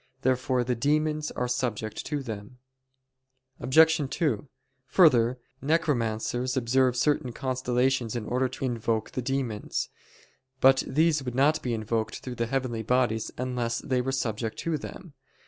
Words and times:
Therefore 0.23 0.63
the 0.63 0.73
demons 0.73 1.29
are 1.29 1.47
subject 1.47 2.03
to 2.07 2.23
them. 2.23 2.57
Obj. 3.59 3.97
2: 4.09 4.47
Further, 4.87 5.37
necromancers 5.61 6.57
observe 6.57 6.95
certain 6.97 7.31
constellations 7.31 8.15
in 8.15 8.25
order 8.25 8.49
to 8.49 8.65
invoke 8.65 9.11
the 9.11 9.21
demons. 9.21 9.89
But 10.59 10.81
these 10.87 11.21
would 11.21 11.35
not 11.35 11.61
be 11.61 11.75
invoked 11.75 12.21
through 12.21 12.33
the 12.33 12.47
heavenly 12.47 12.81
bodies 12.81 13.29
unless 13.37 13.77
they 13.77 14.01
were 14.01 14.11
subject 14.11 14.57
to 14.61 14.79
them. 14.79 15.13